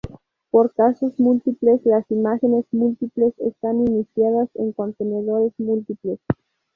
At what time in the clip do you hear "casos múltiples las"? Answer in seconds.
0.69-2.09